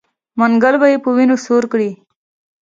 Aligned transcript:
منګل 0.39 0.75
به 0.81 0.87
یې 0.91 0.97
په 1.03 1.09
وینو 1.15 1.35
سور 1.45 1.63
کړي. 1.71 1.91